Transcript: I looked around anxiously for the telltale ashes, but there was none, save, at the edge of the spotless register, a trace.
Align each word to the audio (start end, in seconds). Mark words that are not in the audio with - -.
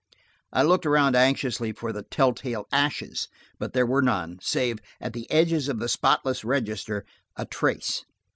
I 0.51 0.63
looked 0.63 0.87
around 0.87 1.15
anxiously 1.15 1.71
for 1.73 1.93
the 1.93 2.01
telltale 2.01 2.65
ashes, 2.71 3.27
but 3.59 3.73
there 3.73 3.85
was 3.85 4.01
none, 4.03 4.39
save, 4.41 4.79
at 4.99 5.13
the 5.13 5.29
edge 5.29 5.51
of 5.69 5.77
the 5.77 5.87
spotless 5.87 6.43
register, 6.43 7.05
a 7.35 7.45
trace. 7.45 8.03